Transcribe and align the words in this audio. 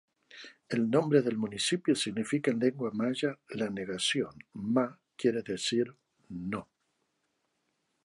El 0.67 0.89
nombre 0.89 1.21
del 1.21 1.37
municipio 1.37 1.93
significa 1.95 2.49
en 2.49 2.57
lengua 2.57 2.89
maya 2.91 3.37
la 3.49 3.69
negación: 3.69 4.33
"ma" 4.53 4.99
quiere 5.15 5.43
decir 5.43 5.95
"no". 6.29 6.67